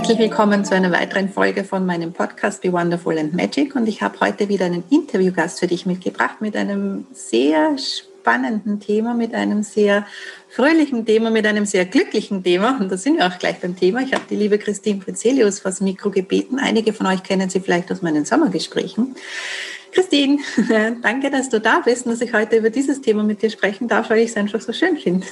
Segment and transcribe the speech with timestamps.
[0.00, 3.76] Herzlich willkommen zu einer weiteren Folge von meinem Podcast Be Wonderful and Magic.
[3.76, 9.12] Und ich habe heute wieder einen Interviewgast für dich mitgebracht mit einem sehr spannenden Thema,
[9.12, 10.06] mit einem sehr
[10.48, 12.78] fröhlichen Thema, mit einem sehr glücklichen Thema.
[12.80, 14.00] Und da sind wir auch gleich beim Thema.
[14.00, 16.58] Ich habe die liebe Christine Frizelius vors Mikro gebeten.
[16.58, 19.14] Einige von euch kennen sie vielleicht aus meinen Sommergesprächen.
[19.92, 20.38] Christine,
[21.02, 23.86] danke, dass du da bist und dass ich heute über dieses Thema mit dir sprechen
[23.86, 25.26] darf, weil ich es einfach so schön finde.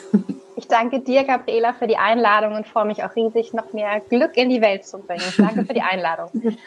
[0.58, 4.36] Ich danke dir, Gabriela, für die Einladung und freue mich auch riesig, noch mehr Glück
[4.36, 5.22] in die Welt zu bringen.
[5.36, 6.30] Danke für die Einladung.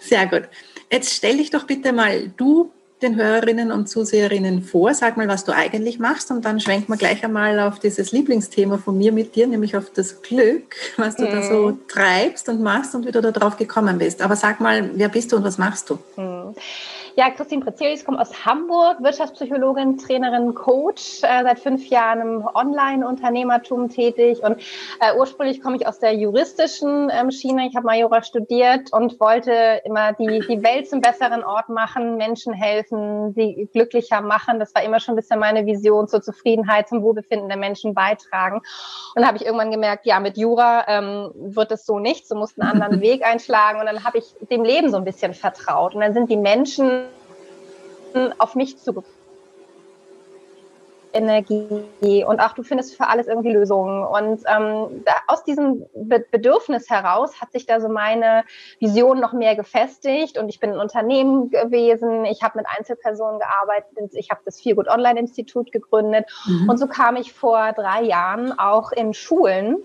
[0.00, 0.44] Sehr gut.
[0.90, 2.72] Jetzt stell dich doch bitte mal du
[3.02, 4.94] den Hörerinnen und Zuseherinnen vor.
[4.94, 8.78] Sag mal, was du eigentlich machst und dann schwenken wir gleich einmal auf dieses Lieblingsthema
[8.78, 11.30] von mir mit dir, nämlich auf das Glück, was du mhm.
[11.30, 11.86] da so mhm.
[11.86, 14.22] treibst und machst und wie du da drauf gekommen bist.
[14.22, 15.98] Aber sag mal, wer bist du und was machst du?
[16.16, 16.54] Mhm.
[17.16, 23.88] Ja, Christine Prezelius kommt aus Hamburg, Wirtschaftspsychologin, Trainerin, Coach, äh, seit fünf Jahren im Online-Unternehmertum
[23.88, 24.60] tätig und
[24.98, 27.68] äh, ursprünglich komme ich aus der juristischen ähm, Schiene.
[27.68, 32.52] Ich habe Majora studiert und wollte immer die, die Welt zum besseren Ort machen, Menschen
[32.52, 34.58] helfen, sie glücklicher machen.
[34.58, 38.56] Das war immer schon ein bisschen meine Vision zur Zufriedenheit, zum Wohlbefinden der Menschen beitragen.
[38.56, 38.64] Und
[39.14, 42.60] dann habe ich irgendwann gemerkt, ja, mit Jura ähm, wird es so nicht, so musst
[42.60, 45.94] einen anderen Weg einschlagen und dann habe ich dem Leben so ein bisschen vertraut.
[45.94, 47.03] Und dann sind die Menschen
[48.38, 49.24] auf mich zugekommen.
[51.14, 54.04] Energie und auch du findest für alles irgendwie Lösungen.
[54.04, 58.44] Und ähm, da, aus diesem Be Bedürfnis heraus hat sich da so meine
[58.80, 64.14] Vision noch mehr gefestigt und ich bin ein Unternehmen gewesen, ich habe mit Einzelpersonen gearbeitet,
[64.14, 66.68] ich habe das Feelgood Online Institut gegründet mhm.
[66.68, 69.76] und so kam ich vor drei Jahren auch in Schulen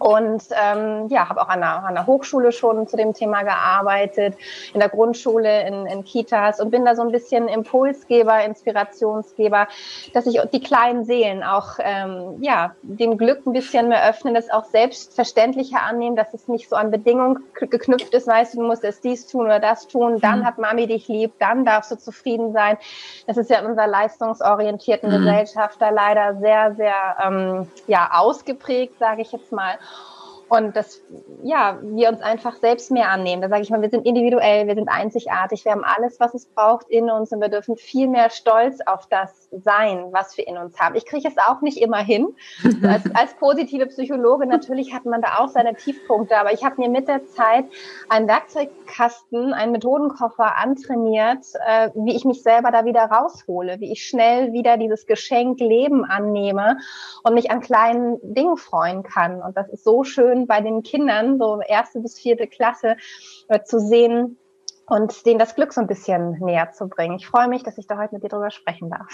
[0.00, 4.34] und ähm, ja, habe auch an der, an der Hochschule schon zu dem Thema gearbeitet,
[4.72, 9.68] in der Grundschule, in, in Kitas und bin da so ein bisschen Impulsgeber, Inspirationsgeber,
[10.14, 14.50] dass ich die kleinen Seelen auch ähm, ja, dem Glück ein bisschen mehr öffnen, das
[14.50, 18.84] auch selbstverständlicher annehmen, dass es nicht so an Bedingungen geknüpft ist, weißt du, du musst
[18.84, 20.46] erst dies tun oder das tun, dann mhm.
[20.46, 22.78] hat Mami dich lieb, dann darfst du zufrieden sein.
[23.26, 25.18] Das ist ja in unserer leistungsorientierten mhm.
[25.18, 29.78] Gesellschaft da leider sehr, sehr ähm, ja, ausgeprägt, sage ich jetzt mal.
[30.50, 31.00] Und dass
[31.42, 33.40] ja, wir uns einfach selbst mehr annehmen.
[33.40, 36.46] Da sage ich mal, wir sind individuell, wir sind einzigartig, wir haben alles, was es
[36.46, 40.58] braucht in uns und wir dürfen viel mehr stolz auf das sein, was wir in
[40.58, 40.96] uns haben.
[40.96, 42.34] Ich kriege es auch nicht immer hin.
[42.82, 46.88] als, als positive Psychologe natürlich hat man da auch seine Tiefpunkte, aber ich habe mir
[46.88, 47.66] mit der Zeit
[48.08, 54.04] einen Werkzeugkasten, einen Methodenkoffer antrainiert, äh, wie ich mich selber da wieder raushole, wie ich
[54.04, 56.78] schnell wieder dieses Geschenk Leben annehme
[57.22, 59.40] und mich an kleinen Dingen freuen kann.
[59.40, 62.96] Und das ist so schön bei den Kindern, so erste bis vierte Klasse,
[63.48, 64.38] äh, zu sehen
[64.86, 67.16] und denen das Glück so ein bisschen näher zu bringen.
[67.16, 69.06] Ich freue mich, dass ich da heute mit dir drüber sprechen darf.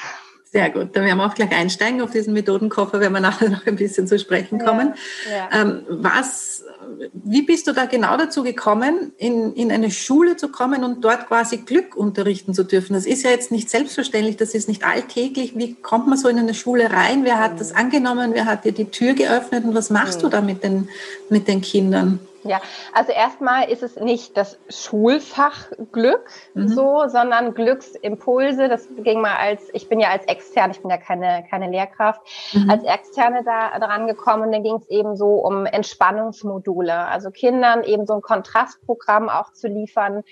[0.53, 3.67] Sehr gut, dann werden wir auch gleich einsteigen auf diesen Methodenkoffer, wenn wir nachher noch
[3.67, 4.95] ein bisschen zu sprechen kommen.
[5.29, 5.61] Ja, ja.
[5.61, 6.65] Ähm, was,
[7.13, 11.27] wie bist du da genau dazu gekommen, in, in eine Schule zu kommen und dort
[11.27, 12.95] quasi Glück unterrichten zu dürfen?
[12.95, 15.59] Das ist ja jetzt nicht selbstverständlich, das ist nicht alltäglich.
[15.59, 17.25] Wie kommt man so in eine Schule rein?
[17.25, 17.79] Wer hat das mhm.
[17.79, 18.31] angenommen?
[18.33, 19.65] Wer hat dir die Tür geöffnet?
[19.65, 20.31] Und was machst du mhm.
[20.31, 20.89] da mit den,
[21.29, 22.21] mit den Kindern?
[22.47, 22.61] Ja,
[22.93, 26.69] also erstmal ist es nicht das Schulfach Glück mhm.
[26.69, 28.69] so, sondern Glücksimpulse.
[28.69, 32.21] Das ging mal als, ich bin ja als externe, ich bin ja keine, keine Lehrkraft,
[32.53, 32.71] mhm.
[32.71, 34.53] als externe da dran gekommen.
[34.53, 36.95] Dann ging es eben so um Entspannungsmodule.
[36.95, 40.23] Also Kindern eben so ein Kontrastprogramm auch zu liefern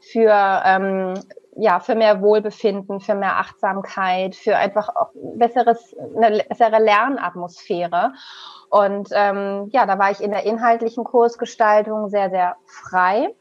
[0.00, 1.14] für, ähm,
[1.56, 8.12] ja, für mehr Wohlbefinden, für mehr Achtsamkeit, für einfach auch besseres, eine bessere Lernatmosphäre.
[8.74, 13.32] Und ähm, ja, da war ich in der inhaltlichen Kursgestaltung sehr, sehr frei.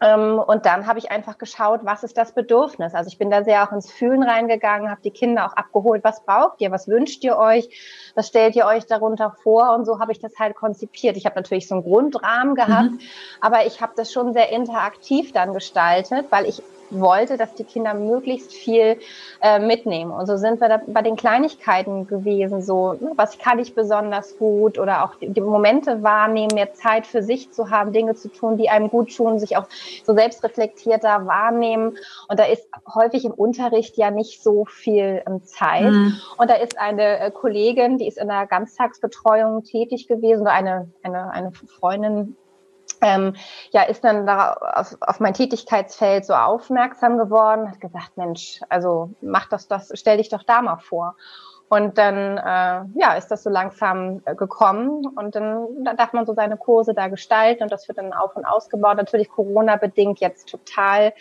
[0.00, 2.94] Ähm, und dann habe ich einfach geschaut, was ist das Bedürfnis.
[2.94, 6.24] Also ich bin da sehr auch ins Fühlen reingegangen, habe die Kinder auch abgeholt, was
[6.24, 7.68] braucht ihr, was wünscht ihr euch,
[8.14, 9.74] was stellt ihr euch darunter vor.
[9.74, 11.18] Und so habe ich das halt konzipiert.
[11.18, 13.00] Ich habe natürlich so einen Grundrahmen gehabt, mhm.
[13.42, 16.62] aber ich habe das schon sehr interaktiv dann gestaltet, weil ich
[17.00, 18.98] wollte, dass die Kinder möglichst viel
[19.40, 20.10] äh, mitnehmen.
[20.10, 24.38] Und so sind wir da bei den Kleinigkeiten gewesen, so, ne, was kann ich besonders
[24.38, 28.28] gut oder auch die, die, Momente wahrnehmen, mehr Zeit für sich zu haben, Dinge zu
[28.28, 29.66] tun, die einem gut tun, sich auch
[30.04, 31.96] so selbstreflektierter wahrnehmen.
[32.28, 35.92] Und da ist häufig im Unterricht ja nicht so viel ähm, Zeit.
[35.92, 36.14] Mhm.
[36.38, 40.90] Und da ist eine äh, Kollegin, die ist in der Ganztagsbetreuung tätig gewesen, oder eine,
[41.02, 42.36] eine, eine Freundin
[43.02, 43.34] ähm,
[43.72, 49.10] ja, ist dann da auf, auf, mein Tätigkeitsfeld so aufmerksam geworden, hat gesagt, Mensch, also
[49.20, 51.16] mach das, das, stell dich doch da mal vor.
[51.68, 56.26] Und dann äh, ja, ist das so langsam äh, gekommen und dann, dann darf man
[56.26, 58.98] so seine Kurse da gestalten und das wird dann auf und ausgebaut.
[58.98, 61.14] Natürlich Corona-bedingt jetzt total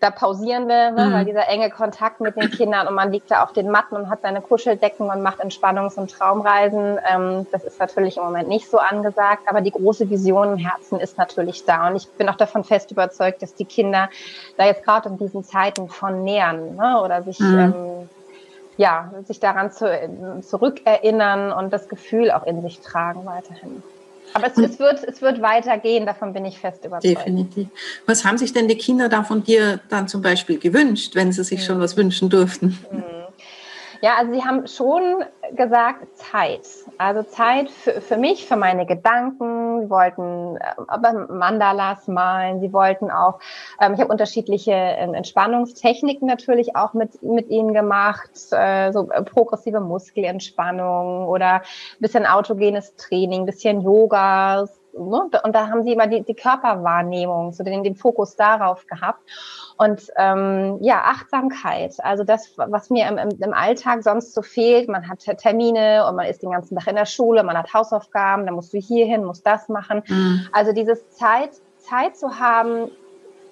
[0.00, 1.12] da pausieren wir, ne, mhm.
[1.12, 4.10] weil dieser enge Kontakt mit den Kindern und man liegt da auf den Matten und
[4.10, 6.98] hat seine Kuscheldecken und macht Entspannungs- und Traumreisen.
[7.10, 11.00] Ähm, das ist natürlich im Moment nicht so angesagt, aber die große Vision im Herzen
[11.00, 11.88] ist natürlich da.
[11.88, 14.10] Und ich bin auch davon fest überzeugt, dass die Kinder
[14.58, 17.58] da jetzt gerade in diesen Zeiten von nähern ne, oder sich mhm.
[17.58, 18.08] ähm,
[18.76, 19.88] ja, sich daran zu,
[20.42, 23.82] zurückerinnern und das Gefühl auch in sich tragen weiterhin.
[24.34, 27.18] Aber es, es, wird, es wird weitergehen, davon bin ich fest überzeugt.
[27.18, 27.68] Definitiv.
[28.06, 31.44] Was haben sich denn die Kinder da von dir dann zum Beispiel gewünscht, wenn sie
[31.44, 32.78] sich schon was wünschen durften?
[32.90, 33.15] Mhm.
[34.00, 36.66] Ja, also sie haben schon gesagt Zeit.
[36.98, 39.82] Also Zeit für, für mich, für meine Gedanken.
[39.82, 42.60] Sie wollten äh, Mandalas malen.
[42.60, 43.38] Sie wollten auch,
[43.80, 48.30] ähm, ich habe unterschiedliche äh, Entspannungstechniken natürlich auch mit, mit ihnen gemacht.
[48.50, 51.62] Äh, so äh, progressive Muskelentspannung oder
[51.98, 54.66] bisschen autogenes Training, bisschen Yoga,
[54.98, 55.30] Ne?
[55.42, 59.20] Und da haben sie immer die, die Körperwahrnehmung, so den, den Fokus darauf gehabt.
[59.76, 64.88] Und ähm, ja, Achtsamkeit, also das, was mir im, im, Alltag sonst so fehlt.
[64.88, 68.46] Man hat Termine und man ist den ganzen Tag in der Schule, man hat Hausaufgaben,
[68.46, 70.02] dann musst du hier hin, musst das machen.
[70.08, 70.48] Mhm.
[70.52, 72.90] Also dieses Zeit, Zeit zu haben,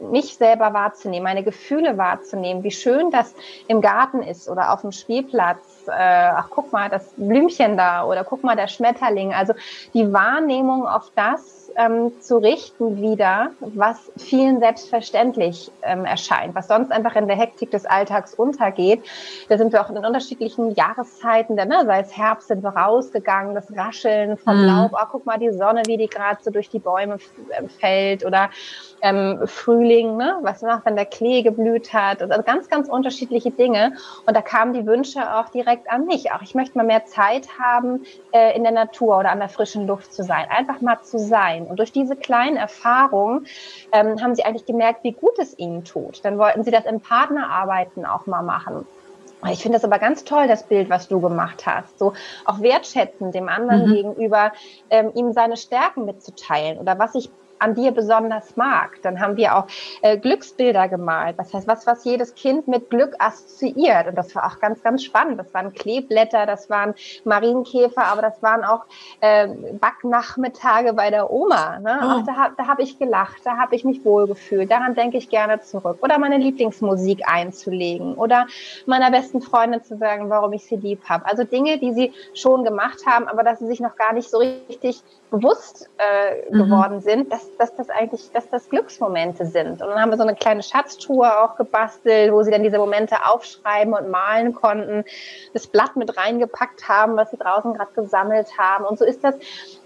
[0.01, 3.35] mich selber wahrzunehmen, meine Gefühle wahrzunehmen, wie schön das
[3.69, 5.84] im Garten ist oder auf dem Spielplatz.
[5.89, 9.33] Äh, ach, guck mal, das Blümchen da oder guck mal, der Schmetterling.
[9.33, 9.55] Also
[9.93, 16.93] die Wahrnehmung auf das, ähm, zu richten wieder, was vielen selbstverständlich ähm, erscheint, was sonst
[16.93, 19.03] einfach in der Hektik des Alltags untergeht.
[19.49, 22.71] Da sind wir auch in den unterschiedlichen Jahreszeiten, denn, ne, sei es Herbst, sind wir
[22.71, 24.67] rausgegangen, das Rascheln vom mhm.
[24.67, 27.19] Laub, oh, guck mal die Sonne, wie die gerade so durch die Bäume
[27.51, 28.51] äh, fällt oder
[29.03, 33.95] ähm, Frühling, ne, was noch, wenn der Klee geblüht hat, also ganz, ganz unterschiedliche Dinge.
[34.27, 36.33] Und da kamen die Wünsche auch direkt an mich.
[36.33, 39.87] Auch ich möchte mal mehr Zeit haben, äh, in der Natur oder an der frischen
[39.87, 41.67] Luft zu sein, einfach mal zu sein sein.
[41.67, 43.47] Und durch diese kleinen Erfahrungen
[43.93, 46.25] ähm, haben sie eigentlich gemerkt, wie gut es ihnen tut.
[46.25, 48.87] Dann wollten sie das im Partnerarbeiten auch mal machen.
[49.51, 51.99] Ich finde das aber ganz toll, das Bild, was du gemacht hast.
[51.99, 52.15] So
[52.47, 53.93] auch wertschätzen dem anderen mhm.
[53.93, 54.53] gegenüber,
[54.89, 57.31] ähm, ihm seine Stärken mitzuteilen oder was ich
[57.65, 59.01] an dir besonders mag.
[59.03, 59.67] Dann haben wir auch
[60.03, 61.39] äh, Glücksbilder gemalt.
[61.39, 64.09] Das heißt, was, was jedes Kind mit Glück assoziiert.
[64.09, 65.41] Und das war auch ganz, ganz spannend.
[65.41, 66.95] Das waren Kleeblätter, das waren
[67.25, 68.85] Marienkäfer, aber das waren auch
[69.21, 69.49] äh,
[69.81, 71.79] Backnachmittage bei der Oma.
[71.81, 71.99] Ne?
[72.01, 72.07] Oh.
[72.07, 74.71] Ach, da, da habe ich gelacht, da habe ich mich wohlgefühlt.
[74.71, 75.99] Daran denke ich gerne zurück.
[76.03, 78.15] Oder meine Lieblingsmusik einzulegen.
[78.15, 78.47] Oder
[78.87, 81.25] meiner besten Freundin zu sagen, warum ich sie lieb habe.
[81.25, 84.39] Also Dinge, die sie schon gemacht haben, aber dass sie sich noch gar nicht so
[84.39, 86.65] richtig bewusst äh, mhm.
[86.65, 89.83] geworden sind, dass, dass das eigentlich, dass das Glücksmomente sind.
[89.83, 93.27] Und dann haben wir so eine kleine Schatztruhe auch gebastelt, wo sie dann diese Momente
[93.27, 95.05] aufschreiben und malen konnten,
[95.53, 98.85] das Blatt mit reingepackt haben, was sie draußen gerade gesammelt haben.
[98.85, 99.37] Und so ist das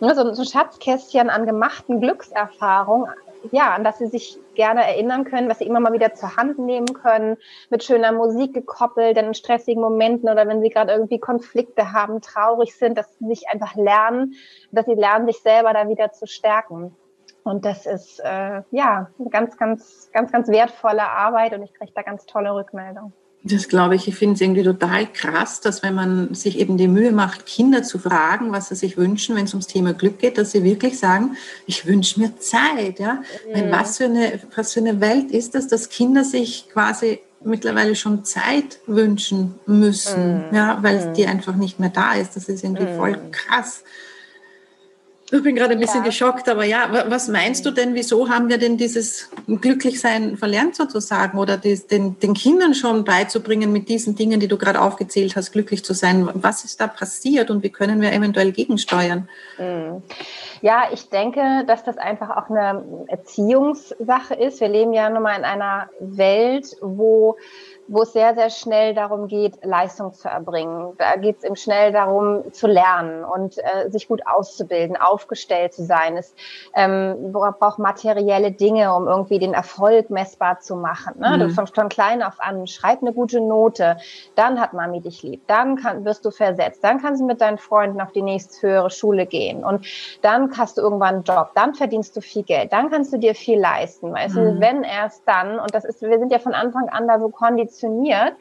[0.00, 3.08] ne, so, so ein Schatzkästchen an gemachten Glückserfahrungen
[3.52, 6.58] ja, an das sie sich gerne erinnern können, was sie immer mal wieder zur Hand
[6.58, 7.36] nehmen können,
[7.70, 12.20] mit schöner Musik gekoppelt, dann in stressigen Momenten oder wenn sie gerade irgendwie Konflikte haben,
[12.20, 14.34] traurig sind, dass sie sich einfach lernen,
[14.72, 16.96] dass sie lernen, sich selber da wieder zu stärken.
[17.48, 22.02] Und das ist äh, ja ganz, ganz, ganz, ganz wertvolle Arbeit und ich kriege da
[22.02, 23.12] ganz tolle Rückmeldungen.
[23.44, 26.88] Das glaube ich, ich finde es irgendwie total krass, dass wenn man sich eben die
[26.88, 30.36] Mühe macht, Kinder zu fragen, was sie sich wünschen, wenn es ums Thema Glück geht,
[30.36, 31.36] dass sie wirklich sagen,
[31.66, 32.98] ich wünsche mir Zeit.
[32.98, 33.22] Ja?
[33.54, 33.70] Mhm.
[33.70, 38.24] was, für eine, was für eine Welt ist das, dass Kinder sich quasi mittlerweile schon
[38.24, 40.54] Zeit wünschen müssen, mhm.
[40.54, 41.14] ja, weil mhm.
[41.14, 42.36] die einfach nicht mehr da ist.
[42.36, 42.96] Das ist irgendwie mhm.
[42.96, 43.84] voll krass.
[45.30, 46.06] Ich bin gerade ein bisschen ja.
[46.06, 51.36] geschockt, aber ja, was meinst du denn, wieso haben wir denn dieses Glücklichsein verlernt sozusagen
[51.36, 55.52] oder die, den, den Kindern schon beizubringen, mit diesen Dingen, die du gerade aufgezählt hast,
[55.52, 56.30] glücklich zu sein?
[56.32, 59.28] Was ist da passiert und wie können wir eventuell gegensteuern?
[59.58, 60.02] Mhm.
[60.62, 64.60] Ja, ich denke, dass das einfach auch eine Erziehungssache ist.
[64.60, 67.36] Wir leben ja nun mal in einer Welt, wo
[67.88, 70.92] wo es sehr, sehr schnell darum geht, Leistung zu erbringen.
[70.98, 75.84] Da geht es eben schnell darum, zu lernen und äh, sich gut auszubilden, aufgestellt zu
[75.84, 76.16] sein.
[76.16, 76.34] Es
[76.74, 81.14] ähm, braucht materielle Dinge, um irgendwie den Erfolg messbar zu machen.
[81.18, 81.30] Ne?
[81.30, 81.40] Mhm.
[81.40, 83.96] Du fängst von klein auf an, schreib eine gute Note,
[84.34, 87.58] dann hat Mami dich lieb, dann kann, wirst du versetzt, dann kannst du mit deinen
[87.58, 89.86] Freunden auf die nächste höhere Schule gehen und
[90.20, 93.34] dann hast du irgendwann einen Job, dann verdienst du viel Geld, dann kannst du dir
[93.34, 94.12] viel leisten.
[94.12, 94.40] Weißt mhm.
[94.56, 97.30] du, wenn erst dann, und das ist, wir sind ja von Anfang an da so
[97.30, 98.34] konditioniert, funktioniert.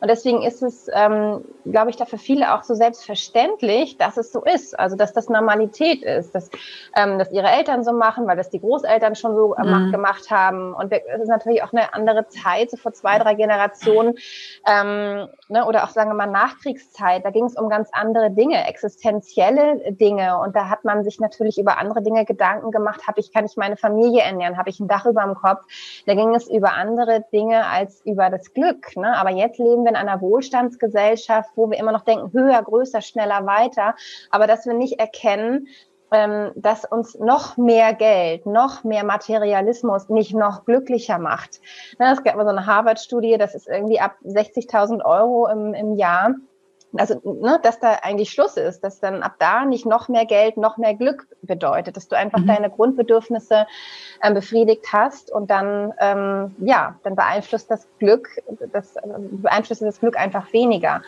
[0.00, 4.32] Und deswegen ist es, ähm, glaube ich, da für viele auch so selbstverständlich, dass es
[4.32, 4.78] so ist.
[4.78, 6.50] Also, dass das Normalität ist, dass,
[6.96, 9.92] ähm, dass ihre Eltern so machen, weil das die Großeltern schon so äh, mhm.
[9.92, 10.74] gemacht haben.
[10.74, 14.14] Und es ist natürlich auch eine andere Zeit, so vor zwei, drei Generationen,
[14.66, 17.24] ähm, ne, oder auch, sagen wir mal, Nachkriegszeit.
[17.24, 20.38] Da ging es um ganz andere Dinge, existenzielle Dinge.
[20.38, 23.06] Und da hat man sich natürlich über andere Dinge Gedanken gemacht.
[23.06, 24.56] Habe ich, kann ich meine Familie ernähren?
[24.56, 25.64] Habe ich ein Dach über dem Kopf?
[26.06, 28.83] Da ging es über andere Dinge als über das Glück.
[28.96, 29.16] Ne?
[29.16, 33.46] Aber jetzt leben wir in einer Wohlstandsgesellschaft, wo wir immer noch denken, höher, größer, schneller,
[33.46, 33.94] weiter.
[34.30, 35.68] Aber dass wir nicht erkennen,
[36.10, 41.60] ähm, dass uns noch mehr Geld, noch mehr Materialismus nicht noch glücklicher macht.
[41.98, 45.96] Ne, es gab mal so eine Harvard-Studie, das ist irgendwie ab 60.000 Euro im, im
[45.96, 46.34] Jahr
[46.96, 50.56] also ne, dass da eigentlich Schluss ist, dass dann ab da nicht noch mehr Geld,
[50.56, 52.46] noch mehr Glück bedeutet, dass du einfach mhm.
[52.46, 53.66] deine Grundbedürfnisse
[54.22, 58.28] ähm, befriedigt hast und dann ähm, ja, dann beeinflusst das Glück,
[58.72, 58.94] das
[59.30, 61.02] beeinflusst das Glück einfach weniger.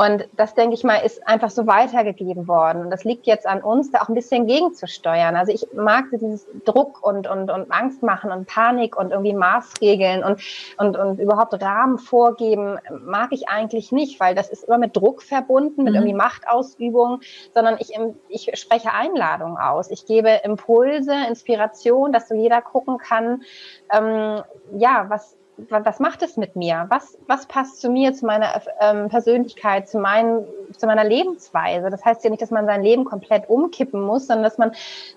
[0.00, 2.80] Und das, denke ich mal, ist einfach so weitergegeben worden.
[2.80, 5.36] Und das liegt jetzt an uns, da auch ein bisschen gegenzusteuern.
[5.36, 10.24] Also ich mag dieses Druck und, und, und Angst machen und Panik und irgendwie Maßregeln
[10.24, 10.40] und,
[10.78, 15.22] und, und überhaupt Rahmen vorgeben, mag ich eigentlich nicht, weil das ist immer mit Druck
[15.22, 15.96] verbunden, mit mhm.
[15.96, 17.20] irgendwie Machtausübung,
[17.52, 17.92] sondern ich,
[18.30, 19.90] ich spreche Einladungen aus.
[19.90, 23.42] Ich gebe Impulse, Inspiration, dass so jeder gucken kann,
[23.92, 24.40] ähm,
[24.78, 25.36] ja, was,
[25.68, 26.86] was macht es mit mir?
[26.88, 31.90] Was, was passt zu mir, zu meiner ähm, Persönlichkeit, zu, meinen, zu meiner Lebensweise?
[31.90, 34.72] Das heißt ja nicht, dass man sein Leben komplett umkippen muss, sondern dass man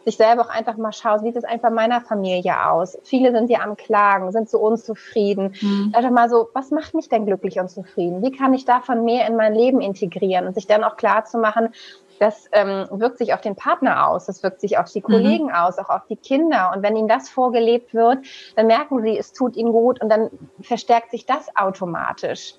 [0.06, 2.98] sich selber auch einfach mal schaut, wie sieht es einfach meiner Familie aus?
[3.04, 5.56] Viele sind ja am Klagen, sind so unzufrieden.
[5.62, 5.94] Mhm.
[5.96, 8.22] Einfach mal so, was macht mich denn glücklich und zufrieden?
[8.22, 11.38] Wie kann ich davon mehr in mein Leben integrieren und sich dann auch klar zu
[11.38, 11.70] machen,
[12.20, 15.04] das ähm, wirkt sich auf den Partner aus, das wirkt sich auf die mhm.
[15.04, 15.54] Kollegen mhm.
[15.54, 16.72] aus, auch auf die Kinder.
[16.76, 20.30] Und wenn ihnen das vorgelebt wird, dann merken sie, es tut ihnen gut und dann
[20.62, 22.56] verstärkt sich das automatisch.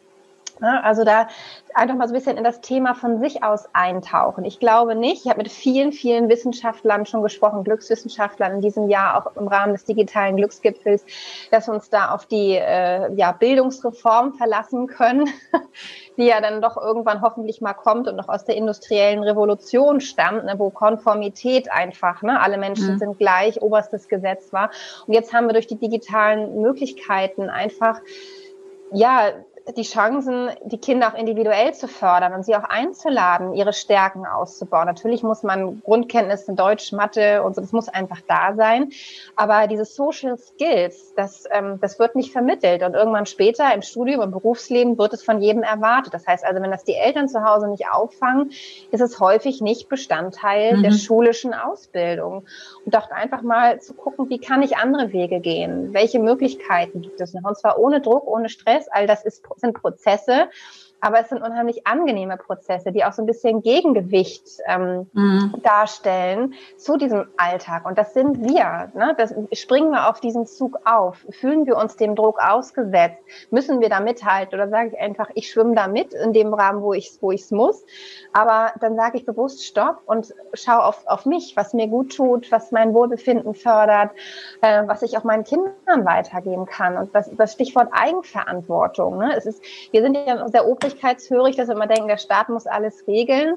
[0.67, 1.29] Also da
[1.75, 4.45] einfach mal so ein bisschen in das Thema von sich aus eintauchen.
[4.45, 9.17] Ich glaube nicht, ich habe mit vielen, vielen Wissenschaftlern schon gesprochen, Glückswissenschaftlern in diesem Jahr
[9.17, 11.05] auch im Rahmen des digitalen Glücksgipfels,
[11.51, 15.29] dass wir uns da auf die äh, ja, Bildungsreform verlassen können,
[16.17, 20.45] die ja dann doch irgendwann hoffentlich mal kommt und noch aus der industriellen Revolution stammt,
[20.45, 22.99] ne, wo Konformität einfach, ne, alle Menschen mhm.
[22.99, 24.71] sind gleich, oberstes Gesetz war.
[25.07, 28.01] Und jetzt haben wir durch die digitalen Möglichkeiten einfach
[28.93, 29.33] ja,
[29.77, 34.87] die Chancen, die Kinder auch individuell zu fördern und sie auch einzuladen, ihre Stärken auszubauen.
[34.87, 38.91] Natürlich muss man Grundkenntnisse in Deutsch, Mathe und so, das muss einfach da sein.
[39.37, 42.83] Aber diese Social Skills, das, ähm, das wird nicht vermittelt.
[42.83, 46.13] Und irgendwann später im Studium, im Berufsleben wird es von jedem erwartet.
[46.13, 48.51] Das heißt also, wenn das die Eltern zu Hause nicht auffangen,
[48.91, 50.83] ist es häufig nicht Bestandteil mhm.
[50.83, 52.45] der schulischen Ausbildung.
[52.85, 55.95] Und doch einfach mal zu gucken, wie kann ich andere Wege gehen?
[55.95, 57.45] Welche Möglichkeiten gibt es noch?
[57.45, 58.89] Und zwar ohne Druck, ohne Stress.
[58.89, 60.49] All das ist, sind Prozesse,
[61.05, 65.53] aber es sind unheimlich angenehme Prozesse, die auch so ein bisschen Gegengewicht ähm, mhm.
[65.63, 67.85] darstellen zu diesem Alltag.
[67.85, 68.91] Und das sind wir.
[68.95, 69.15] Ne?
[69.19, 71.27] Das, springen wir auf diesen Zug auf?
[71.29, 73.19] Fühlen wir uns dem Druck ausgesetzt?
[73.51, 74.55] Müssen wir da mithalten?
[74.55, 77.31] Oder sage ich einfach, ich schwimme da mit in dem Rahmen, wo ich es wo
[77.33, 77.85] ich's muss?
[78.33, 82.51] Aber dann sage ich bewusst Stopp und schaue auf, auf mich, was mir gut tut,
[82.51, 84.13] was mein Wohlbefinden fördert,
[84.63, 86.97] äh, was ich auch meinen Kindern weitergeben kann.
[86.97, 89.19] Und das, das Stichwort Eigenverantwortung.
[89.19, 89.35] Ne?
[89.37, 92.67] Es ist, wir sind ja sehr obrig obrigkeitshörig, dass wir immer denken, der Staat muss
[92.67, 93.57] alles regeln.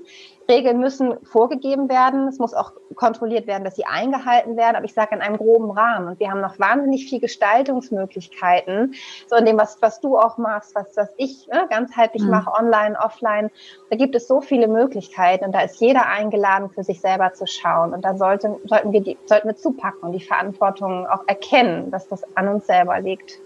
[0.49, 2.27] Regeln müssen vorgegeben werden.
[2.29, 4.77] Es muss auch kontrolliert werden, dass sie eingehalten werden.
[4.77, 6.07] Aber ich sage in einem groben Rahmen.
[6.07, 8.93] Und wir haben noch wahnsinnig viel Gestaltungsmöglichkeiten.
[9.27, 12.29] So in dem, was, was du auch machst, was, was ich ne, ganzheitlich mhm.
[12.29, 13.51] mache, online, offline.
[13.89, 15.45] Da gibt es so viele Möglichkeiten.
[15.45, 17.93] Und da ist jeder eingeladen, für sich selber zu schauen.
[17.93, 22.07] Und da sollten, sollten wir die, sollten wir zupacken und die Verantwortung auch erkennen, dass
[22.07, 23.41] das an uns selber liegt.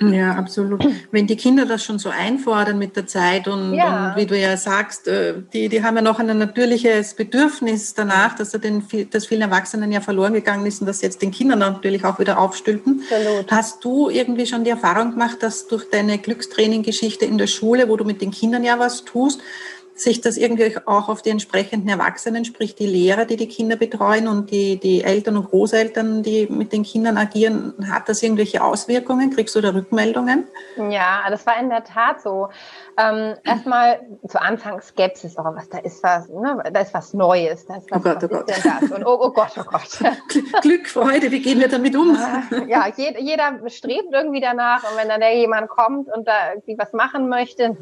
[0.00, 0.86] Ja, absolut.
[1.10, 4.10] Wenn die Kinder das schon so einfordern mit der Zeit und, ja.
[4.10, 8.36] und wie du ja sagst, äh, die, die haben ja noch ein natürliches Bedürfnis danach,
[8.36, 11.58] dass er den, das vielen Erwachsenen ja verloren gegangen ist und das jetzt den Kindern
[11.58, 13.02] natürlich auch wieder aufstülpen.
[13.10, 13.50] Absolut.
[13.50, 17.96] Hast du irgendwie schon die Erfahrung gemacht, dass durch deine Glückstraining-Geschichte in der Schule, wo
[17.96, 19.40] du mit den Kindern ja was tust,
[20.00, 24.28] sich das irgendwie auch auf die entsprechenden Erwachsenen, sprich die Lehrer, die die Kinder betreuen
[24.28, 29.30] und die, die Eltern und Großeltern, die mit den Kindern agieren, hat das irgendwelche Auswirkungen?
[29.30, 30.46] Kriegst du da Rückmeldungen?
[30.90, 32.48] Ja, das war in der Tat so.
[33.00, 36.62] Ähm, erstmal zu Anfang Skepsis, oh, was da ist was, ne?
[36.72, 38.90] da ist was Neues, da ist was, oh Gott, oh Gott.
[38.90, 39.98] Und, oh, oh, Gott, oh Gott.
[40.62, 42.18] Glück, Freude, wie gehen wir damit um?
[42.66, 46.76] Ja, jeder, jeder strebt irgendwie danach und wenn dann der jemand kommt und da irgendwie
[46.76, 47.76] was machen möchte,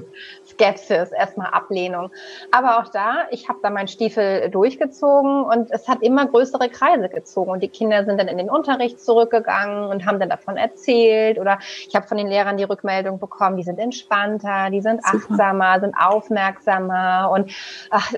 [0.48, 2.10] Skepsis, erstmal Ablehnung.
[2.50, 7.08] Aber auch da, ich habe da meinen Stiefel durchgezogen und es hat immer größere Kreise
[7.08, 11.38] gezogen und die Kinder sind dann in den Unterricht zurückgegangen und haben dann davon erzählt
[11.38, 15.04] oder ich habe von den Lehrern die Rückmeldung bekommen, die sind entspannt entspannter, die sind
[15.04, 15.80] achtsamer, Super.
[15.80, 17.52] sind aufmerksamer und
[17.90, 18.12] ach,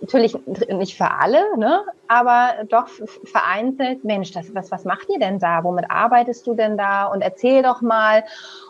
[0.00, 0.36] natürlich
[0.68, 1.84] nicht für alle, ne?
[2.08, 2.88] aber doch
[3.24, 5.64] vereinzelt, Mensch, das, was, was macht ihr denn da?
[5.64, 7.06] Womit arbeitest du denn da?
[7.06, 8.24] Und erzähl doch mal.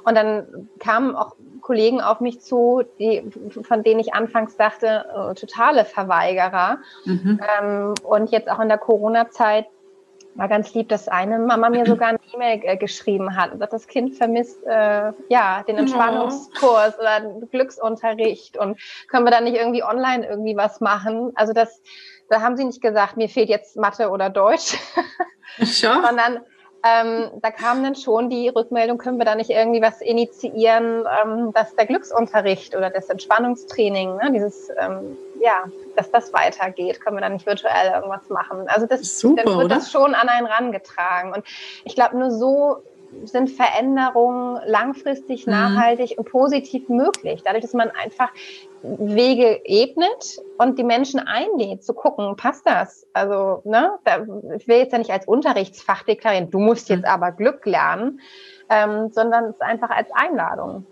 [0.05, 3.31] Und dann kamen auch Kollegen auf mich zu, die,
[3.63, 6.79] von denen ich anfangs dachte, äh, totale Verweigerer.
[7.05, 7.41] Mhm.
[7.61, 9.67] Ähm, und jetzt auch in der Corona-Zeit
[10.35, 13.73] war ganz lieb, dass eine Mama mir sogar eine E-Mail äh, geschrieben hat und sagt,
[13.73, 19.57] das Kind vermisst äh, ja den Entspannungskurs oder den Glücksunterricht und können wir da nicht
[19.57, 21.33] irgendwie online irgendwie was machen?
[21.35, 21.83] Also das,
[22.31, 24.79] da haben sie nicht gesagt, mir fehlt jetzt Mathe oder Deutsch,
[25.59, 26.41] sondern
[26.85, 31.53] ähm, da kam dann schon die Rückmeldung, können wir da nicht irgendwie was initiieren, ähm,
[31.53, 35.65] dass der Glücksunterricht oder das Entspannungstraining, ne, dieses, ähm, ja,
[35.97, 38.65] dass das weitergeht, können wir da nicht virtuell irgendwas machen.
[38.67, 39.75] Also das, Super, dann wird oder?
[39.77, 41.33] das schon an einen rangetragen.
[41.33, 41.45] Und
[41.85, 42.83] ich glaube, nur so
[43.25, 45.53] sind Veränderungen langfristig, mhm.
[45.53, 47.43] nachhaltig und positiv möglich.
[47.45, 48.31] Dadurch, dass man einfach
[48.83, 53.07] Wege ebnet und die Menschen einlädt, zu gucken, passt das?
[53.13, 57.09] Also, ne, da, ich will jetzt ja nicht als Unterrichtsfach deklarieren, du musst jetzt mhm.
[57.09, 58.21] aber Glück lernen,
[58.69, 60.87] ähm, sondern es einfach als Einladung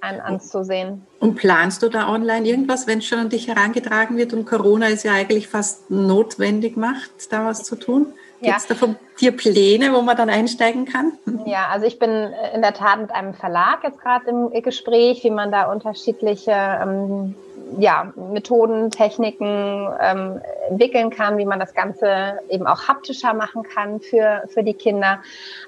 [0.00, 1.06] an, anzusehen.
[1.18, 4.88] Und planst du da online irgendwas, wenn es schon an dich herangetragen wird und Corona
[4.88, 8.12] es ja eigentlich fast notwendig macht, da was zu tun?
[8.40, 8.74] Gibt es ja.
[8.74, 11.12] da von dir Pläne, wo man dann einsteigen kann?
[11.44, 12.10] Ja, also ich bin
[12.54, 17.34] in der Tat mit einem Verlag jetzt gerade im Gespräch, wie man da unterschiedliche ähm,
[17.78, 24.00] ja, Methoden, Techniken ähm, entwickeln kann, wie man das Ganze eben auch haptischer machen kann
[24.00, 25.20] für, für die Kinder.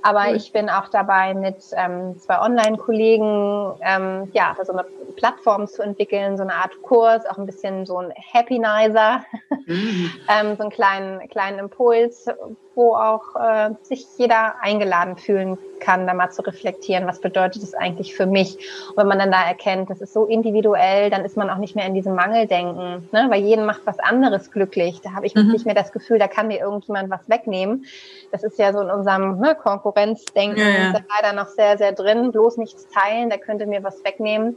[0.03, 0.37] Aber mhm.
[0.37, 6.37] ich bin auch dabei, mit ähm, zwei Online-Kollegen ähm, ja, so eine Plattform zu entwickeln,
[6.37, 9.25] so eine Art Kurs, auch ein bisschen so ein Happynizer,
[9.67, 10.11] mhm.
[10.29, 12.27] ähm, so einen kleinen, kleinen Impuls,
[12.75, 17.75] wo auch äh, sich jeder eingeladen fühlen kann, da mal zu reflektieren, was bedeutet es
[17.75, 18.57] eigentlich für mich.
[18.91, 21.75] Und wenn man dann da erkennt, das ist so individuell, dann ist man auch nicht
[21.75, 23.27] mehr in diesem Mangeldenken, ne?
[23.29, 25.01] weil jeden macht was anderes glücklich.
[25.03, 25.51] Da habe ich mhm.
[25.51, 27.85] nicht mehr das Gefühl, da kann mir irgendjemand was wegnehmen.
[28.31, 31.01] Das ist ja so in unserem ne, Konkurrenzdenken ja, ja.
[31.15, 32.33] leider noch sehr, sehr drin.
[32.33, 34.57] Bloß nichts teilen, der könnte mir was wegnehmen.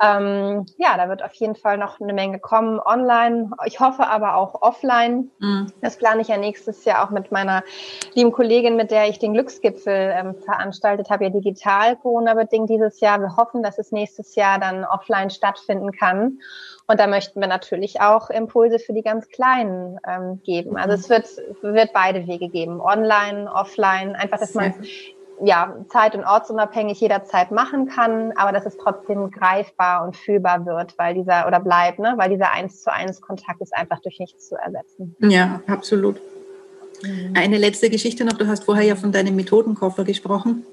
[0.00, 3.50] Ähm, ja, da wird auf jeden Fall noch eine Menge kommen online.
[3.66, 5.30] Ich hoffe aber auch offline.
[5.38, 5.72] Mhm.
[5.80, 7.62] Das plane ich ja nächstes Jahr auch mit meiner
[8.14, 13.20] lieben Kollegin, mit der ich den Glücksgipfel ähm, veranstaltet habe, ja digital Corona-bedingt dieses Jahr.
[13.20, 16.38] Wir hoffen, dass es nächstes Jahr dann offline stattfinden kann.
[16.86, 20.76] Und da möchten wir natürlich auch Impulse für die ganz Kleinen ähm, geben.
[20.76, 21.26] Also es wird,
[21.62, 24.74] wird beide Wege geben, online, offline, einfach, dass man
[25.44, 30.96] ja, zeit- und ortsunabhängig jederzeit machen kann, aber dass es trotzdem greifbar und fühlbar wird,
[30.98, 34.48] weil dieser, oder bleibt, ne, weil dieser eins zu eins Kontakt ist einfach durch nichts
[34.48, 35.16] zu ersetzen.
[35.18, 36.20] Ja, absolut.
[37.02, 37.32] Mhm.
[37.34, 38.34] Eine letzte Geschichte noch.
[38.34, 40.64] Du hast vorher ja von deinem Methodenkoffer gesprochen.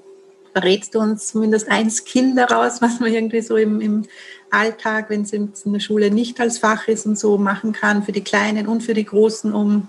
[0.52, 4.04] Verrätst du uns zumindest ein Skill daraus, was man irgendwie so im, im
[4.50, 8.12] Alltag, wenn es in der Schule nicht als Fach ist und so machen kann, für
[8.12, 9.88] die Kleinen und für die Großen, um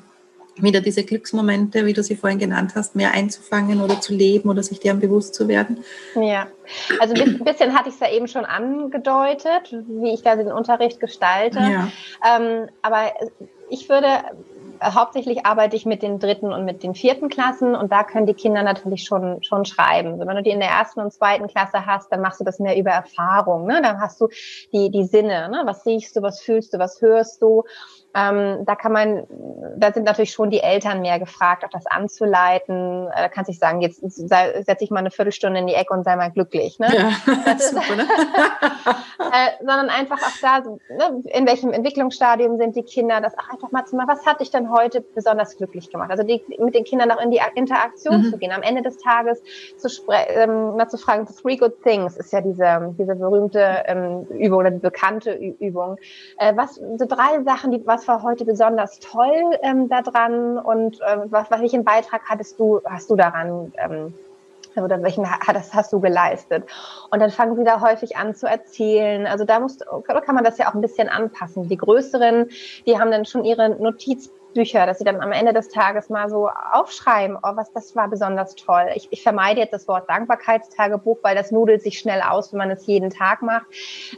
[0.57, 4.63] wieder diese Glücksmomente, wie du sie vorhin genannt hast, mehr einzufangen oder zu leben oder
[4.63, 5.83] sich deren bewusst zu werden?
[6.15, 6.47] Ja,
[6.99, 10.99] also ein bisschen hatte ich es ja eben schon angedeutet, wie ich da den Unterricht
[10.99, 11.59] gestalte.
[11.59, 11.87] Ja.
[12.25, 13.13] Ähm, aber
[13.69, 14.07] ich würde
[14.83, 18.33] hauptsächlich arbeite ich mit den dritten und mit den vierten Klassen und da können die
[18.33, 20.19] Kinder natürlich schon, schon schreiben.
[20.19, 22.77] wenn du die in der ersten und zweiten Klasse hast, dann machst du das mehr
[22.77, 23.67] über Erfahrung.
[23.67, 23.81] Ne?
[23.83, 24.27] Dann hast du
[24.73, 25.49] die, die Sinne.
[25.49, 25.61] Ne?
[25.65, 27.63] Was riechst du, was fühlst du, was hörst du?
[28.13, 29.23] Ähm, da kann man,
[29.77, 33.07] da sind natürlich schon die Eltern mehr gefragt, auch das anzuleiten.
[33.07, 36.03] Äh, da kannst du sagen, jetzt setze ich mal eine Viertelstunde in die Ecke und
[36.03, 36.77] sei mal glücklich.
[36.79, 36.87] Ne?
[36.91, 37.11] Ja,
[37.45, 38.03] das ist, super, ne?
[39.19, 43.71] äh, sondern einfach auch da, ne, in welchem Entwicklungsstadium sind die Kinder, das auch einfach
[43.71, 46.11] mal zu machen, was hat dich denn heute besonders glücklich gemacht?
[46.11, 48.31] Also die, mit den Kindern auch in die Interaktion mhm.
[48.31, 48.51] zu gehen.
[48.51, 49.41] Am Ende des Tages
[49.77, 54.59] zu, ähm, mal zu fragen, three good things ist ja diese, diese berühmte ähm, Übung
[54.59, 55.97] oder die bekannte Übung.
[56.37, 60.99] Äh, was, so drei Sachen, die, was was war heute besonders toll ähm, daran und
[61.01, 64.13] äh, was, welchen Beitrag hattest du, hast du daran ähm,
[64.75, 66.63] oder welchen hast, hast du geleistet?
[67.11, 69.27] Und dann fangen sie da häufig an zu erzählen.
[69.27, 71.67] Also da muss, kann man das ja auch ein bisschen anpassen.
[71.67, 72.49] Die Größeren,
[72.87, 76.29] die haben dann schon ihre Notiz Bücher, dass sie dann am Ende des Tages mal
[76.29, 78.89] so aufschreiben, oh, was das war besonders toll.
[78.95, 82.71] Ich, ich vermeide jetzt das Wort Dankbarkeitstagebuch, weil das nudelt sich schnell aus, wenn man
[82.71, 83.65] es jeden Tag macht.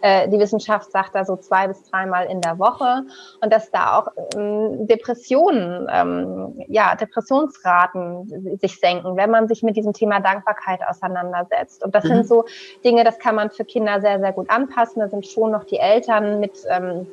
[0.02, 3.04] Äh, die Wissenschaft sagt da so zwei bis dreimal in der Woche
[3.42, 9.76] und dass da auch ähm, Depressionen, ähm, ja, Depressionsraten sich senken, wenn man sich mit
[9.76, 11.84] diesem Thema Dankbarkeit auseinandersetzt.
[11.84, 12.10] Und das mhm.
[12.10, 12.46] sind so
[12.84, 15.00] Dinge, das kann man für Kinder sehr, sehr gut anpassen.
[15.02, 17.08] Da sind schon noch die Eltern mit ähm,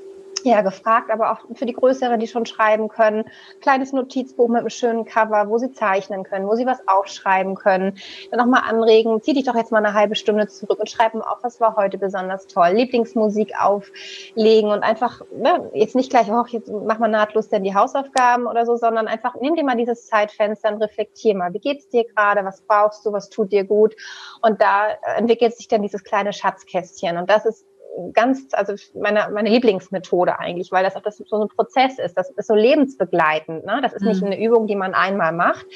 [0.44, 3.24] ja, gefragt, aber auch für die Größeren, die schon schreiben können.
[3.60, 7.98] Kleines Notizbuch mit einem schönen Cover, wo sie zeichnen können, wo sie was aufschreiben können.
[8.30, 11.26] Dann nochmal anregen, zieh dich doch jetzt mal eine halbe Stunde zurück und schreib mir
[11.26, 12.70] auf, was war heute besonders toll.
[12.70, 17.74] Lieblingsmusik auflegen und einfach, ne, jetzt nicht gleich, oh, jetzt mach mal nahtlos denn die
[17.74, 21.52] Hausaufgaben oder so, sondern einfach nimm dir mal dieses Zeitfenster und reflektier mal.
[21.52, 22.44] Wie geht's dir gerade?
[22.44, 23.12] Was brauchst du?
[23.12, 23.94] Was tut dir gut?
[24.42, 27.16] Und da entwickelt sich dann dieses kleine Schatzkästchen.
[27.16, 27.66] Und das ist
[28.12, 32.16] ganz, also meine, meine Lieblingsmethode eigentlich, weil das auch das so ein Prozess ist.
[32.16, 33.64] Das ist so lebensbegleitend.
[33.64, 33.80] Ne?
[33.82, 34.28] Das ist nicht mhm.
[34.28, 35.66] eine Übung, die man einmal macht,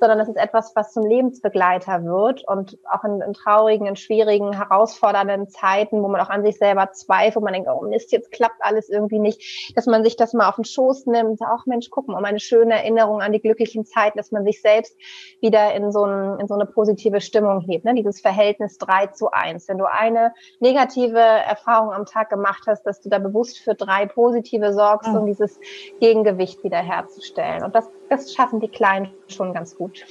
[0.00, 4.52] sondern das ist etwas, was zum Lebensbegleiter wird und auch in, in traurigen, in schwierigen,
[4.52, 8.30] herausfordernden Zeiten, wo man auch an sich selber zweifelt, wo man denkt, oh Mist, jetzt
[8.30, 11.90] klappt alles irgendwie nicht, dass man sich das mal auf den Schoß nimmt, auch Mensch,
[11.90, 14.96] guck mal, um eine schöne Erinnerung an die glücklichen Zeiten, dass man sich selbst
[15.40, 17.84] wieder in so, ein, in so eine positive Stimmung hebt.
[17.84, 17.94] Ne?
[17.94, 19.68] Dieses Verhältnis drei zu eins.
[19.68, 23.74] Wenn du eine negative Erfahrung Erfahrung am Tag gemacht hast, dass du da bewusst für
[23.74, 25.58] drei positive sorgst, um dieses
[26.00, 27.64] Gegengewicht wiederherzustellen.
[27.64, 30.04] Und das, das schaffen die Kleinen schon ganz gut.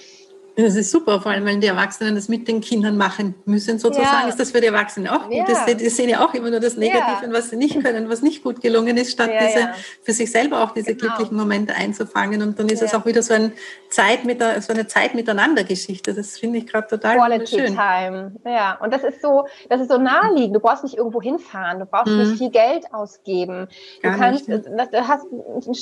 [0.55, 4.23] Das ist super, vor allem, wenn die Erwachsenen das mit den Kindern machen müssen, sozusagen,
[4.23, 4.27] ja.
[4.27, 5.47] ist das für die Erwachsenen auch gut.
[5.47, 5.73] Ja.
[5.73, 7.31] Die sehen ja auch immer nur das Negative, ja.
[7.31, 9.69] was sie nicht können, was nicht gut gelungen ist, statt diese,
[10.03, 11.15] für sich selber auch diese genau.
[11.15, 12.41] glücklichen Momente einzufangen.
[12.41, 13.53] Und dann ist es auch wieder so, ein
[13.89, 16.13] Zeit mit, so eine Zeit miteinander Geschichte.
[16.13, 17.75] Das finde ich gerade total Quality schön.
[17.75, 18.33] Time.
[18.45, 20.55] Ja, und das ist so, das ist so naheliegend.
[20.55, 22.19] Du brauchst nicht irgendwo hinfahren, du brauchst mhm.
[22.19, 23.67] nicht viel Geld ausgeben.
[24.01, 25.27] Gar du kannst, nicht, du hast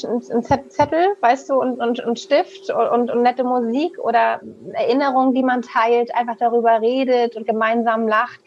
[0.05, 4.41] einen Zettel, weißt du, und, und, und Stift und, und, und nette Musik oder
[4.73, 8.39] Erinnerungen, die man teilt, einfach darüber redet und gemeinsam lacht.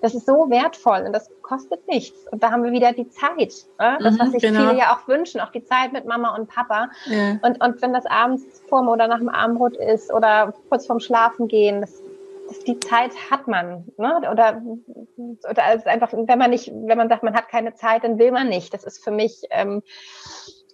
[0.00, 2.26] Das ist so wertvoll und das kostet nichts.
[2.30, 3.54] Und da haben wir wieder die Zeit.
[3.78, 3.98] Ne?
[4.00, 4.60] Das, was mhm, sich genau.
[4.60, 6.90] viele ja auch wünschen, auch die Zeit mit Mama und Papa.
[7.06, 7.38] Ja.
[7.42, 11.48] Und, und wenn das abends vorm oder nach dem Abendbrot ist oder kurz vorm Schlafen
[11.48, 12.02] gehen, das,
[12.48, 13.84] das, die Zeit hat man.
[13.96, 14.16] Ne?
[14.30, 14.62] Oder,
[15.50, 18.48] oder einfach, wenn man nicht, wenn man sagt, man hat keine Zeit, dann will man
[18.48, 18.72] nicht.
[18.72, 19.82] Das ist für mich ähm,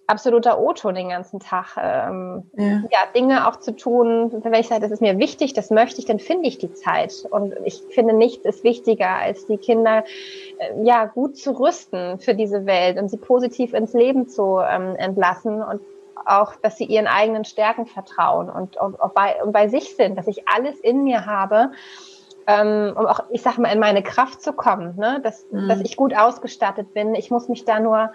[0.07, 1.77] absoluter O-Ton den ganzen Tag.
[1.77, 2.83] Ähm, ja.
[2.91, 2.99] ja.
[3.15, 6.19] Dinge auch zu tun, wenn ich sage, das ist mir wichtig, das möchte ich, dann
[6.19, 7.25] finde ich die Zeit.
[7.29, 10.03] Und ich finde, nichts ist wichtiger, als die Kinder
[10.59, 14.95] äh, ja gut zu rüsten für diese Welt und sie positiv ins Leben zu ähm,
[14.95, 15.81] entlassen und
[16.25, 20.17] auch, dass sie ihren eigenen Stärken vertrauen und, und, und, bei, und bei sich sind,
[20.17, 21.71] dass ich alles in mir habe,
[22.47, 25.19] ähm, um auch, ich sag mal, in meine Kraft zu kommen, ne?
[25.23, 25.67] dass, mhm.
[25.67, 27.15] dass ich gut ausgestattet bin.
[27.15, 28.11] Ich muss mich da nur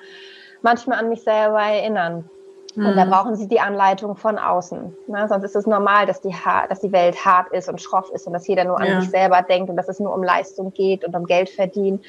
[0.62, 2.28] manchmal an mich selber erinnern.
[2.74, 2.86] Mhm.
[2.86, 3.10] Und da mhm.
[3.10, 4.96] brauchen sie die Anleitung von außen.
[5.08, 5.28] Ne?
[5.28, 6.34] Sonst ist es normal, dass die,
[6.68, 9.00] dass die Welt hart ist und schroff ist und dass jeder nur an ja.
[9.00, 12.00] sich selber denkt und dass es nur um Leistung geht und um Geld verdienen.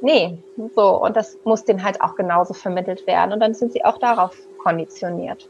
[0.00, 0.38] Nee,
[0.74, 1.02] so.
[1.02, 3.32] Und das muss denen halt auch genauso vermittelt werden.
[3.32, 5.48] Und dann sind sie auch darauf konditioniert.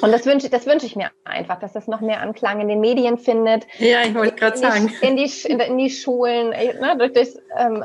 [0.00, 2.80] Und das wünsche, das wünsche ich mir einfach, dass das noch mehr Anklang in den
[2.80, 3.66] Medien findet.
[3.78, 4.92] Ja, ich wollte gerade sagen.
[5.00, 7.84] In die, in, die, in die Schulen, ne, durch das ähm,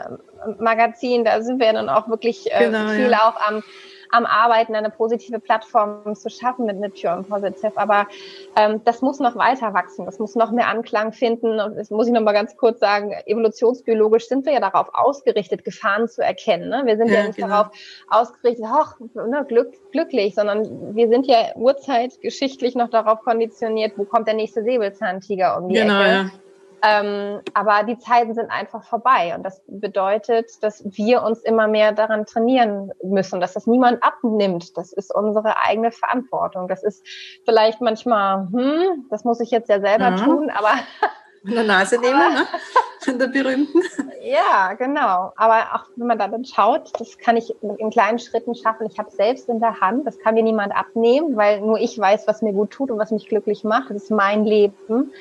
[0.59, 3.29] Magazin, da sind wir dann auch wirklich äh, genau, viel ja.
[3.29, 3.63] auch am
[4.13, 7.71] am Arbeiten, eine positive Plattform zu schaffen mit, mit Pure and Positive.
[7.75, 8.07] Aber
[8.55, 11.59] ähm, das muss noch weiter wachsen, das muss noch mehr Anklang finden.
[11.59, 15.65] Und das muss ich noch mal ganz kurz sagen, evolutionsbiologisch sind wir ja darauf ausgerichtet,
[15.65, 16.69] Gefahren zu erkennen.
[16.69, 16.83] Ne?
[16.85, 17.47] Wir sind ja, ja nicht genau.
[17.47, 17.67] darauf
[18.07, 24.27] ausgerichtet, ach, ne, glück, glücklich, sondern wir sind ja urzeitgeschichtlich noch darauf konditioniert, wo kommt
[24.27, 26.11] der nächste Säbelzahntiger um die genau, Ecke.
[26.11, 26.29] Ja.
[26.85, 31.93] Ähm, aber die Zeiten sind einfach vorbei und das bedeutet, dass wir uns immer mehr
[31.93, 34.77] daran trainieren müssen, dass das niemand abnimmt.
[34.77, 36.67] Das ist unsere eigene Verantwortung.
[36.67, 37.07] Das ist
[37.45, 40.17] vielleicht manchmal, hm, das muss ich jetzt ja selber ja.
[40.17, 40.73] tun, aber
[41.45, 42.47] in der Nase nehmen, aber, ne?
[42.99, 43.81] Von der berühmten.
[44.21, 45.33] Ja, genau.
[45.35, 48.87] Aber auch wenn man da dann schaut, das kann ich in kleinen Schritten schaffen.
[48.87, 52.27] Ich habe selbst in der Hand, das kann mir niemand abnehmen, weil nur ich weiß,
[52.27, 53.89] was mir gut tut und was mich glücklich macht.
[53.89, 55.11] Das ist mein Leben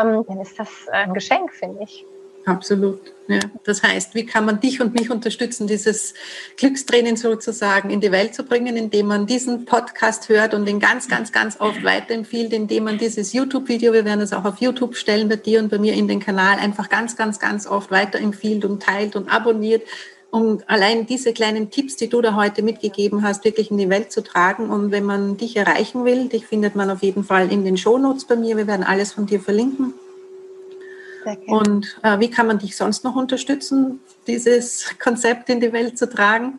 [0.00, 2.06] ähm, dann ist das ein Geschenk, finde ich.
[2.46, 3.00] Absolut.
[3.26, 3.40] Ja.
[3.64, 6.12] Das heißt, wie kann man dich und mich unterstützen, dieses
[6.58, 11.08] Glückstraining sozusagen in die Welt zu bringen, indem man diesen Podcast hört und ihn ganz,
[11.08, 15.30] ganz, ganz oft weiterempfiehlt, indem man dieses YouTube-Video, wir werden es auch auf YouTube stellen,
[15.30, 18.82] bei dir und bei mir in den Kanal, einfach ganz, ganz, ganz oft weiterempfiehlt und
[18.82, 19.82] teilt und abonniert,
[20.34, 24.10] um allein diese kleinen Tipps, die du da heute mitgegeben hast, wirklich in die Welt
[24.10, 24.68] zu tragen.
[24.68, 28.24] Und wenn man dich erreichen will, dich findet man auf jeden Fall in den Shownotes
[28.24, 28.56] bei mir.
[28.56, 29.94] Wir werden alles von dir verlinken.
[31.46, 36.10] Und äh, wie kann man dich sonst noch unterstützen, dieses Konzept in die Welt zu
[36.10, 36.58] tragen?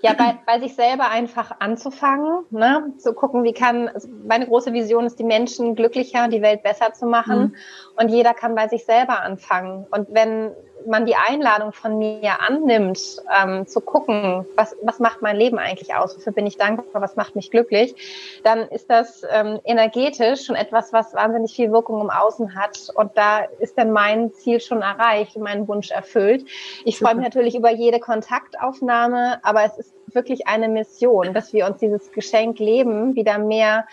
[0.00, 2.94] Ja, bei, bei sich selber einfach anzufangen, ne?
[2.96, 3.90] zu gucken, wie kann,
[4.26, 7.40] meine große Vision ist, die Menschen glücklicher, die Welt besser zu machen.
[7.40, 7.54] Mhm.
[8.02, 9.86] Und jeder kann bei sich selber anfangen.
[9.90, 10.50] Und wenn
[10.86, 15.94] man die Einladung von mir annimmt, ähm, zu gucken, was, was macht mein Leben eigentlich
[15.94, 17.94] aus, wofür bin ich dankbar, was macht mich glücklich,
[18.42, 22.90] dann ist das ähm, energetisch schon etwas, was wahnsinnig viel Wirkung im Außen hat.
[22.94, 26.46] Und da ist dann mein Ziel schon erreicht, mein Wunsch erfüllt.
[26.84, 31.66] Ich freue mich natürlich über jede Kontaktaufnahme, aber es ist wirklich eine Mission, dass wir
[31.66, 33.86] uns dieses Geschenk Leben wieder mehr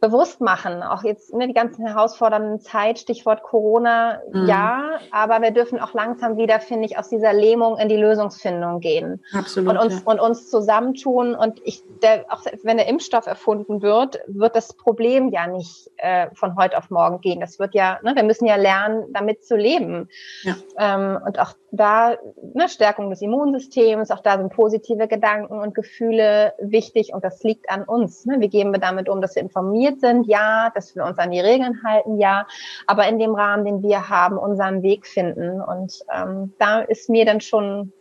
[0.00, 0.82] bewusst machen.
[0.82, 4.46] Auch jetzt ne, die ganzen herausfordernden Zeit, Stichwort Corona, mhm.
[4.46, 8.80] ja, aber wir dürfen auch langsam wieder, finde ich, aus dieser Lähmung in die Lösungsfindung
[8.80, 9.24] gehen.
[9.32, 9.70] Absolut.
[9.70, 10.02] Und uns, ja.
[10.04, 11.34] und uns zusammentun.
[11.34, 16.28] Und ich, der, auch wenn der Impfstoff erfunden wird, wird das Problem ja nicht äh,
[16.34, 17.40] von heute auf morgen gehen.
[17.40, 20.08] Das wird ja, ne, wir müssen ja lernen, damit zu leben.
[20.42, 20.54] Ja.
[20.78, 22.16] Ähm, und auch da
[22.54, 27.68] ne, Stärkung des Immunsystems, auch da sind positive Gedanken und Gefühle wichtig und das liegt
[27.70, 28.24] an uns.
[28.24, 28.36] Ne?
[28.40, 30.26] Wie gehen wir damit um, dass wir informiert sind?
[30.26, 32.18] Ja, dass wir uns an die Regeln halten?
[32.18, 32.46] Ja,
[32.86, 35.60] aber in dem Rahmen, den wir haben, unseren Weg finden.
[35.60, 37.92] Und ähm, da ist mir dann schon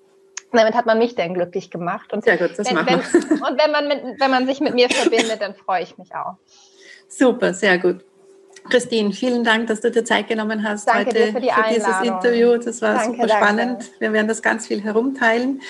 [0.53, 2.13] damit hat man mich dann glücklich gemacht.
[2.13, 3.47] Und Sehr gut, das wenn, machen wir.
[3.47, 6.35] Und wenn man, mit, wenn man sich mit mir verbindet, dann freue ich mich auch.
[7.09, 8.05] Super, sehr gut.
[8.69, 12.57] Christine, vielen Dank, dass du dir Zeit genommen hast danke heute für, für dieses Interview.
[12.57, 13.81] Das war danke, super spannend.
[13.81, 13.99] Danke.
[13.99, 15.61] Wir werden das ganz viel herumteilen.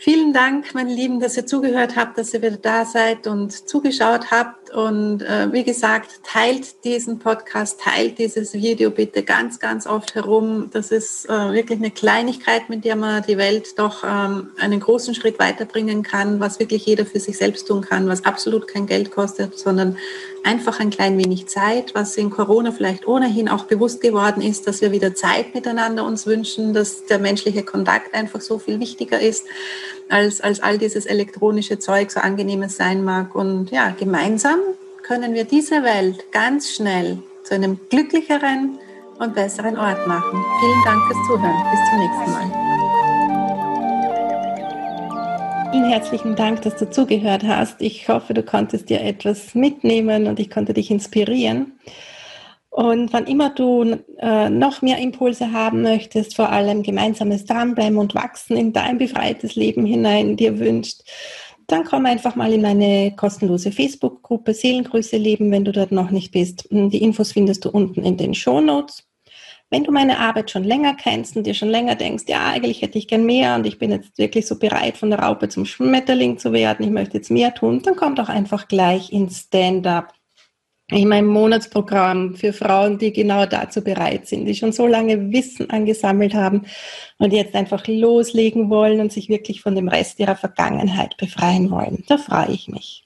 [0.00, 4.30] Vielen Dank, meine Lieben, dass ihr zugehört habt, dass ihr wieder da seid und zugeschaut
[4.30, 4.67] habt.
[4.70, 10.70] Und äh, wie gesagt, teilt diesen Podcast, teilt dieses Video bitte ganz, ganz oft herum.
[10.72, 15.14] Das ist äh, wirklich eine Kleinigkeit, mit der man die Welt doch ähm, einen großen
[15.14, 19.10] Schritt weiterbringen kann, was wirklich jeder für sich selbst tun kann, was absolut kein Geld
[19.10, 19.96] kostet, sondern
[20.44, 24.80] einfach ein klein wenig Zeit, was in Corona vielleicht ohnehin auch bewusst geworden ist, dass
[24.80, 29.46] wir wieder Zeit miteinander uns wünschen, dass der menschliche Kontakt einfach so viel wichtiger ist
[30.08, 33.34] als, als all dieses elektronische Zeug, so angenehm es sein mag.
[33.34, 34.58] Und ja, gemeinsam
[35.02, 38.78] können wir diese Welt ganz schnell zu einem glücklicheren
[39.18, 40.44] und besseren Ort machen.
[40.60, 41.64] Vielen Dank fürs Zuhören.
[41.70, 42.68] Bis zum nächsten Mal.
[45.70, 47.80] Vielen herzlichen Dank, dass du zugehört hast.
[47.80, 51.72] Ich hoffe, du konntest dir etwas mitnehmen und ich konnte dich inspirieren.
[52.78, 58.14] Und wann immer du äh, noch mehr Impulse haben möchtest, vor allem gemeinsames Dranbleiben und
[58.14, 61.00] Wachsen in dein befreites Leben hinein dir wünscht,
[61.66, 66.30] dann komm einfach mal in meine kostenlose Facebook-Gruppe Seelengrüße leben, wenn du dort noch nicht
[66.30, 66.68] bist.
[66.70, 69.08] Die Infos findest du unten in den Show Notes.
[69.70, 72.96] Wenn du meine Arbeit schon länger kennst und dir schon länger denkst, ja, eigentlich hätte
[72.96, 76.38] ich gern mehr und ich bin jetzt wirklich so bereit, von der Raupe zum Schmetterling
[76.38, 80.14] zu werden, ich möchte jetzt mehr tun, dann komm doch einfach gleich ins Stand-up
[80.90, 85.68] in meinem Monatsprogramm für Frauen, die genau dazu bereit sind, die schon so lange Wissen
[85.70, 86.62] angesammelt haben
[87.18, 92.04] und jetzt einfach loslegen wollen und sich wirklich von dem Rest ihrer Vergangenheit befreien wollen.
[92.08, 93.04] Da freue ich mich.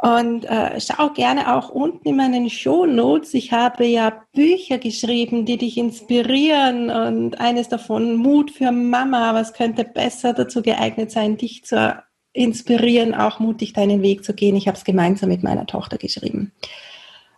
[0.00, 3.34] Und äh, schau gerne auch unten in meinen Show Notes.
[3.34, 9.34] Ich habe ja Bücher geschrieben, die dich inspirieren und eines davon Mut für Mama.
[9.34, 14.56] Was könnte besser dazu geeignet sein, dich zu inspirieren, auch mutig deinen Weg zu gehen.
[14.56, 16.52] Ich habe es gemeinsam mit meiner Tochter geschrieben.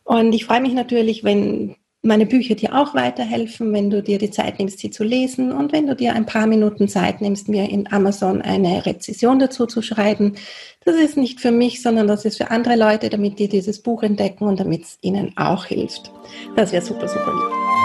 [0.05, 4.31] Und ich freue mich natürlich, wenn meine Bücher dir auch weiterhelfen, wenn du dir die
[4.31, 7.71] Zeit nimmst, sie zu lesen und wenn du dir ein paar Minuten Zeit nimmst, mir
[7.71, 10.35] in Amazon eine Rezession dazu zu schreiben.
[10.85, 14.03] Das ist nicht für mich, sondern das ist für andere Leute, damit die dieses Buch
[14.03, 16.13] entdecken und damit es ihnen auch hilft.
[16.57, 17.82] Das wäre super, super lieb.